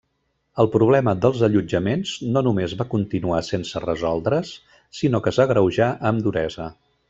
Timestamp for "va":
2.81-2.89